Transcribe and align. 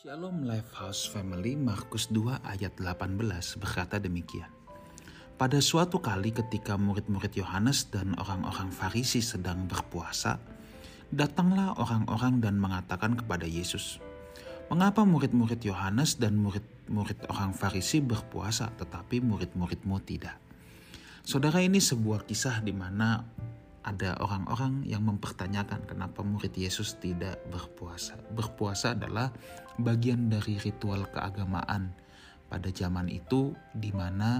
Shalom 0.00 0.48
Lifehouse 0.48 1.12
Family 1.12 1.60
Markus 1.60 2.08
2 2.08 2.40
ayat 2.40 2.72
18 2.80 3.20
berkata 3.60 4.00
demikian. 4.00 4.48
Pada 5.36 5.60
suatu 5.60 6.00
kali 6.00 6.32
ketika 6.32 6.80
murid-murid 6.80 7.36
Yohanes 7.36 7.84
dan 7.92 8.16
orang-orang 8.16 8.72
Farisi 8.72 9.20
sedang 9.20 9.68
berpuasa, 9.68 10.40
datanglah 11.12 11.76
orang-orang 11.76 12.40
dan 12.40 12.56
mengatakan 12.56 13.12
kepada 13.12 13.44
Yesus, 13.44 14.00
"Mengapa 14.72 15.04
murid-murid 15.04 15.60
Yohanes 15.68 16.16
dan 16.16 16.32
murid-murid 16.40 17.20
orang 17.28 17.52
Farisi 17.52 18.00
berpuasa 18.00 18.72
tetapi 18.80 19.20
murid-muridmu 19.20 20.00
tidak?" 20.00 20.40
Saudara 21.28 21.60
ini 21.60 21.76
sebuah 21.76 22.24
kisah 22.24 22.64
di 22.64 22.72
mana 22.72 23.20
ada 23.90 24.14
orang-orang 24.22 24.86
yang 24.86 25.02
mempertanyakan 25.02 25.82
kenapa 25.82 26.22
murid 26.22 26.54
Yesus 26.54 26.94
tidak 27.02 27.42
berpuasa. 27.50 28.14
Berpuasa 28.30 28.94
adalah 28.94 29.34
bagian 29.82 30.30
dari 30.30 30.62
ritual 30.62 31.10
keagamaan 31.10 31.90
pada 32.46 32.70
zaman 32.70 33.10
itu 33.10 33.50
di 33.74 33.90
mana 33.90 34.38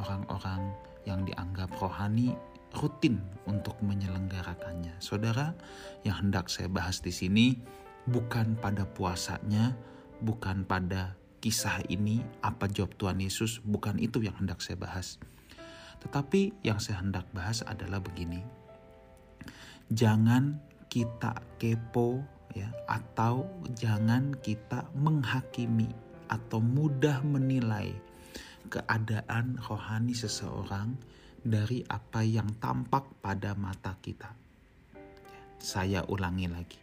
orang-orang 0.00 0.72
yang 1.04 1.28
dianggap 1.28 1.76
rohani 1.76 2.32
rutin 2.72 3.20
untuk 3.44 3.76
menyelenggarakannya. 3.84 4.96
Saudara, 4.96 5.52
yang 6.08 6.28
hendak 6.28 6.48
saya 6.48 6.72
bahas 6.72 7.04
di 7.04 7.12
sini 7.12 7.60
bukan 8.08 8.56
pada 8.56 8.88
puasanya, 8.88 9.76
bukan 10.24 10.64
pada 10.64 11.16
kisah 11.44 11.84
ini 11.92 12.24
apa 12.40 12.64
jawab 12.64 12.96
Tuhan 12.96 13.20
Yesus, 13.20 13.60
bukan 13.60 14.00
itu 14.00 14.24
yang 14.24 14.36
hendak 14.40 14.64
saya 14.64 14.80
bahas. 14.80 15.20
Tetapi 16.00 16.64
yang 16.64 16.80
saya 16.80 17.00
hendak 17.00 17.28
bahas 17.32 17.64
adalah 17.64 18.00
begini 18.00 18.65
jangan 19.90 20.58
kita 20.90 21.38
kepo 21.62 22.18
ya 22.56 22.72
atau 22.90 23.46
jangan 23.76 24.34
kita 24.42 24.88
menghakimi 24.96 25.92
atau 26.26 26.58
mudah 26.58 27.22
menilai 27.22 27.94
keadaan 28.66 29.62
rohani 29.62 30.10
seseorang 30.10 30.98
dari 31.46 31.86
apa 31.86 32.26
yang 32.26 32.58
tampak 32.58 33.06
pada 33.22 33.54
mata 33.54 33.94
kita. 34.02 34.34
Saya 35.62 36.02
ulangi 36.10 36.50
lagi. 36.50 36.80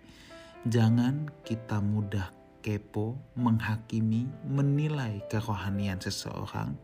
Jangan 0.64 1.44
kita 1.44 1.84
mudah 1.84 2.32
kepo, 2.64 3.20
menghakimi, 3.36 4.48
menilai 4.48 5.20
kerohanian 5.28 6.00
seseorang 6.00 6.80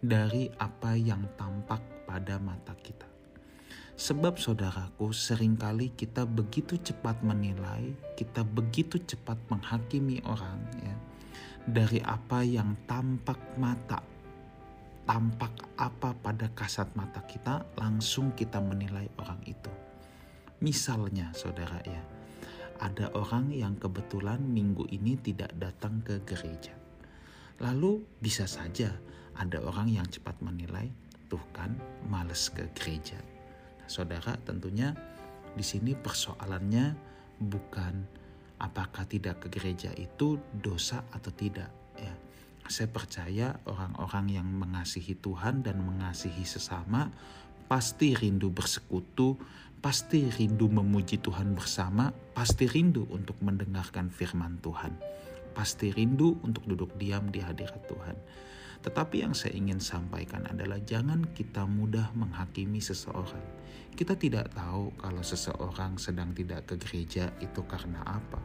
dari 0.00 0.48
apa 0.56 0.96
yang 0.96 1.28
tampak 1.36 1.84
pada 2.08 2.40
mata 2.40 2.72
kita. 2.80 3.09
Sebab 4.00 4.40
saudaraku, 4.40 5.12
sering 5.12 5.60
kali 5.60 5.92
kita 5.92 6.24
begitu 6.24 6.80
cepat 6.80 7.20
menilai, 7.20 7.92
kita 8.16 8.40
begitu 8.40 8.96
cepat 8.96 9.36
menghakimi 9.52 10.24
orang 10.24 10.56
ya. 10.80 10.96
Dari 11.68 12.00
apa 12.00 12.40
yang 12.40 12.80
tampak 12.88 13.36
mata, 13.60 14.00
tampak 15.04 15.52
apa 15.76 16.16
pada 16.16 16.48
kasat 16.56 16.88
mata 16.96 17.20
kita, 17.28 17.60
langsung 17.76 18.32
kita 18.32 18.56
menilai 18.64 19.04
orang 19.20 19.36
itu. 19.44 19.68
Misalnya 20.64 21.36
saudara 21.36 21.84
ya, 21.84 22.00
ada 22.80 23.12
orang 23.12 23.52
yang 23.52 23.76
kebetulan 23.76 24.40
minggu 24.40 24.88
ini 24.96 25.20
tidak 25.20 25.52
datang 25.60 26.00
ke 26.00 26.24
gereja. 26.24 26.72
Lalu 27.60 28.00
bisa 28.16 28.48
saja 28.48 28.96
ada 29.36 29.60
orang 29.60 29.92
yang 29.92 30.08
cepat 30.08 30.40
menilai, 30.40 30.88
tuh 31.28 31.44
kan 31.52 31.76
males 32.08 32.48
ke 32.48 32.64
gereja 32.72 33.20
saudara 33.90 34.38
tentunya 34.46 34.94
di 35.50 35.66
sini 35.66 35.98
persoalannya 35.98 36.94
bukan 37.42 37.94
apakah 38.62 39.02
tidak 39.10 39.42
ke 39.42 39.50
gereja 39.50 39.90
itu 39.98 40.38
dosa 40.54 41.02
atau 41.10 41.34
tidak 41.34 41.68
ya 41.98 42.14
saya 42.70 42.86
percaya 42.86 43.58
orang-orang 43.66 44.38
yang 44.38 44.46
mengasihi 44.46 45.18
Tuhan 45.18 45.66
dan 45.66 45.82
mengasihi 45.82 46.46
sesama 46.46 47.10
pasti 47.70 48.18
rindu 48.18 48.50
bersekutu, 48.50 49.38
pasti 49.78 50.26
rindu 50.26 50.66
memuji 50.66 51.22
Tuhan 51.22 51.54
bersama, 51.54 52.10
pasti 52.34 52.66
rindu 52.66 53.06
untuk 53.14 53.38
mendengarkan 53.38 54.10
firman 54.10 54.58
Tuhan, 54.58 54.90
pasti 55.54 55.94
rindu 55.94 56.34
untuk 56.42 56.66
duduk 56.66 56.98
diam 56.98 57.30
di 57.30 57.38
hadirat 57.38 57.86
Tuhan. 57.86 58.18
Tetapi 58.80 59.20
yang 59.20 59.36
saya 59.36 59.52
ingin 59.52 59.76
sampaikan 59.76 60.48
adalah 60.48 60.80
jangan 60.80 61.28
kita 61.36 61.68
mudah 61.68 62.16
menghakimi 62.16 62.80
seseorang. 62.80 63.44
Kita 63.92 64.16
tidak 64.16 64.56
tahu 64.56 64.96
kalau 64.96 65.20
seseorang 65.20 66.00
sedang 66.00 66.32
tidak 66.32 66.64
ke 66.64 66.80
gereja 66.80 67.28
itu 67.44 67.60
karena 67.68 68.00
apa. 68.08 68.40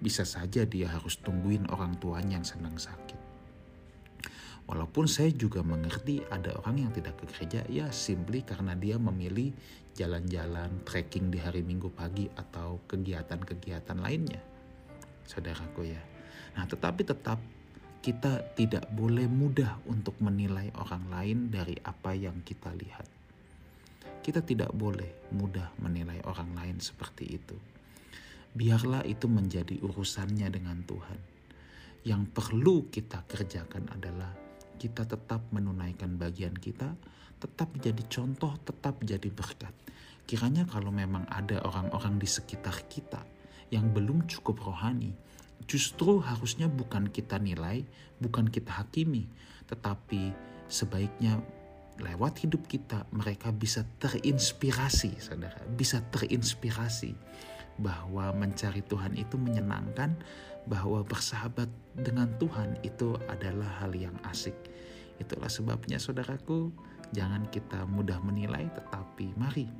Bisa 0.00 0.24
saja 0.24 0.64
dia 0.64 0.88
harus 0.88 1.20
tungguin 1.20 1.68
orang 1.68 2.00
tuanya 2.00 2.40
yang 2.40 2.46
sedang 2.48 2.80
sakit. 2.80 3.20
Walaupun 4.64 5.04
saya 5.10 5.34
juga 5.34 5.60
mengerti 5.60 6.24
ada 6.30 6.56
orang 6.62 6.86
yang 6.88 6.92
tidak 6.94 7.20
ke 7.20 7.24
gereja 7.28 7.60
ya 7.68 7.92
simply 7.92 8.40
karena 8.46 8.72
dia 8.78 8.96
memilih 8.96 9.52
jalan-jalan 9.92 10.86
trekking 10.86 11.28
di 11.28 11.42
hari 11.42 11.60
Minggu 11.60 11.90
pagi 11.92 12.30
atau 12.32 12.80
kegiatan-kegiatan 12.86 13.98
lainnya. 13.98 14.40
Saudaraku 15.26 15.90
ya. 15.90 16.00
Nah, 16.54 16.64
tetapi 16.64 17.02
tetap 17.02 17.42
kita 18.00 18.56
tidak 18.56 18.88
boleh 18.88 19.28
mudah 19.28 19.84
untuk 19.84 20.16
menilai 20.24 20.72
orang 20.80 21.04
lain 21.12 21.38
dari 21.52 21.76
apa 21.84 22.16
yang 22.16 22.40
kita 22.40 22.72
lihat. 22.72 23.04
Kita 24.24 24.40
tidak 24.40 24.72
boleh 24.72 25.28
mudah 25.36 25.76
menilai 25.84 26.16
orang 26.24 26.56
lain 26.56 26.80
seperti 26.80 27.28
itu. 27.28 27.56
Biarlah 28.56 29.04
itu 29.04 29.28
menjadi 29.28 29.76
urusannya 29.84 30.48
dengan 30.48 30.80
Tuhan. 30.88 31.20
Yang 32.00 32.22
perlu 32.32 32.88
kita 32.88 33.20
kerjakan 33.28 33.92
adalah 33.92 34.32
kita 34.80 35.04
tetap 35.04 35.52
menunaikan 35.52 36.16
bagian 36.16 36.56
kita, 36.56 36.96
tetap 37.36 37.68
jadi 37.76 38.00
contoh, 38.08 38.56
tetap 38.64 38.96
jadi 39.04 39.28
berkat. 39.28 39.76
Kiranya 40.24 40.64
kalau 40.64 40.88
memang 40.88 41.28
ada 41.28 41.60
orang-orang 41.68 42.16
di 42.16 42.24
sekitar 42.24 42.88
kita 42.88 43.20
yang 43.68 43.92
belum 43.92 44.24
cukup 44.24 44.64
rohani, 44.64 45.12
justru 45.70 46.18
harusnya 46.18 46.66
bukan 46.66 47.06
kita 47.06 47.38
nilai, 47.38 47.86
bukan 48.18 48.50
kita 48.50 48.82
hakimi, 48.82 49.30
tetapi 49.70 50.34
sebaiknya 50.66 51.38
lewat 52.02 52.42
hidup 52.42 52.66
kita 52.66 53.06
mereka 53.14 53.54
bisa 53.54 53.86
terinspirasi, 54.02 55.22
saudara, 55.22 55.62
bisa 55.78 56.02
terinspirasi 56.10 57.14
bahwa 57.78 58.34
mencari 58.34 58.82
Tuhan 58.82 59.14
itu 59.14 59.38
menyenangkan, 59.38 60.18
bahwa 60.66 61.06
bersahabat 61.06 61.70
dengan 61.94 62.26
Tuhan 62.42 62.82
itu 62.82 63.14
adalah 63.30 63.86
hal 63.86 63.94
yang 63.94 64.16
asik. 64.26 64.58
Itulah 65.22 65.48
sebabnya 65.48 66.02
saudaraku, 66.02 66.74
jangan 67.14 67.46
kita 67.54 67.86
mudah 67.86 68.18
menilai, 68.26 68.66
tetapi 68.74 69.38
mari 69.38 69.70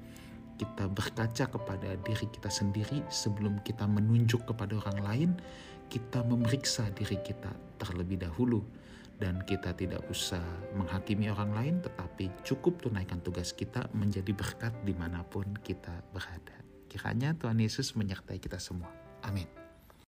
kita 0.60 0.92
berkaca 0.92 1.48
kepada 1.48 1.96
diri 2.04 2.26
kita 2.28 2.52
sendiri 2.52 3.00
sebelum 3.08 3.64
kita 3.64 3.88
menunjuk 3.88 4.44
kepada 4.44 4.76
orang 4.76 5.00
lain, 5.00 5.30
kita 5.90 6.22
memeriksa 6.22 6.86
diri 6.94 7.18
kita 7.18 7.50
terlebih 7.82 8.22
dahulu 8.22 8.62
dan 9.20 9.42
kita 9.44 9.76
tidak 9.76 10.00
usah 10.08 10.40
menghakimi 10.72 11.28
orang 11.28 11.52
lain 11.52 11.74
tetapi 11.84 12.32
cukup 12.46 12.80
tunaikan 12.80 13.20
tugas 13.20 13.52
kita 13.52 13.90
menjadi 13.92 14.32
berkat 14.32 14.72
di 14.86 14.96
mana 14.96 15.20
pun 15.26 15.44
kita 15.60 15.92
berada. 16.14 16.56
Kiranya 16.88 17.36
Tuhan 17.36 17.60
Yesus 17.60 17.92
menyertai 17.98 18.40
kita 18.40 18.56
semua. 18.56 18.88
Amin. 19.20 19.59